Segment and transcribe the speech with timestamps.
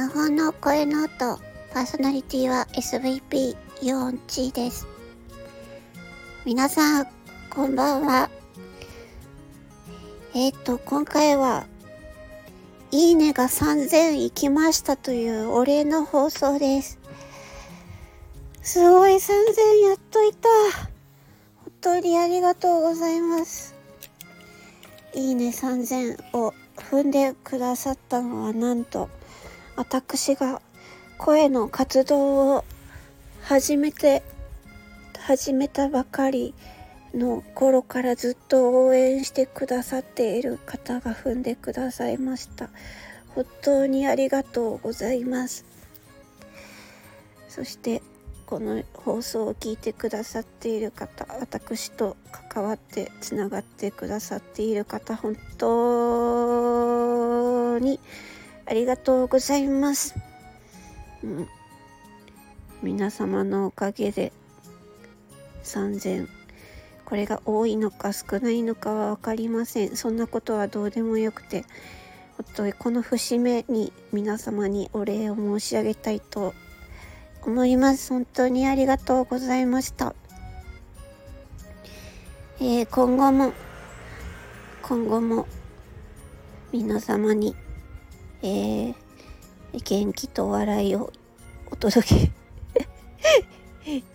[0.00, 1.38] 魔法の声の音
[1.74, 4.86] パーソナリティは SVP ヨンチーです。
[6.46, 7.06] 皆さん
[7.50, 8.30] こんばんは。
[10.34, 11.66] えっ、ー、と今回は
[12.90, 16.98] いいねが3000いきましたというお礼の放送です。
[18.62, 19.26] すごい3000
[19.86, 20.48] やっといた。
[21.56, 23.74] 本当にありがとうございます。
[25.12, 29.10] いいね3000を踏んでくださったのはなんと。
[29.80, 30.60] 私が
[31.16, 32.64] 声の活動を
[33.40, 34.22] 始めて
[35.18, 36.52] 始めたばかり
[37.14, 42.68] の頃からずっと応援してくださっている方が踏んでくださいました。
[43.34, 45.64] 本当にありがとうございます。
[47.48, 48.02] そして
[48.44, 52.18] この放送を聞いてくださっている方私と
[52.50, 56.38] 関わってつながってくださっている方本当
[57.78, 57.98] に
[58.66, 60.14] ありがとうございます、
[61.22, 61.48] うん、
[62.82, 64.32] 皆様のおかげで
[65.64, 66.28] 3000
[67.04, 71.64] これが多いのか少ないのかは分かりませんそんなことはどうでもよくて
[72.36, 76.54] 本当にこの節目に皆様にお礼を申し上げたいと
[77.42, 78.12] 思います。
[78.12, 80.14] 本当にありがとうございました。
[82.60, 83.52] えー、今後も、
[84.82, 85.46] 今後も、
[86.72, 87.56] 皆様に、
[88.42, 88.94] えー、
[89.72, 91.12] 元気と笑いを
[91.70, 92.32] お届け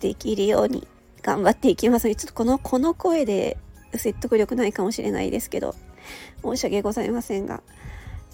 [0.00, 0.86] できるように
[1.22, 3.56] 頑張っていきますちょっとこの、この声で
[3.94, 5.74] 説得力ないかもしれないですけど、
[6.42, 7.62] 申し訳ございませんが、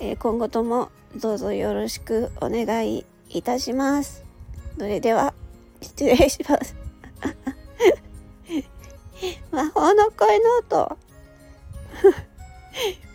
[0.00, 4.24] えー、今後ともどうぞよろしくお願いいたします。
[4.78, 5.34] それでは、
[5.80, 6.76] 失礼します。
[9.52, 10.98] 魔法の声の音。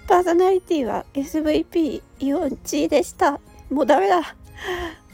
[0.08, 3.42] パーソナリティは SVP4 チでした。
[3.70, 4.36] もうダメだ。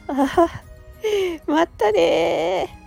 [0.08, 0.50] あ
[1.48, 2.83] またね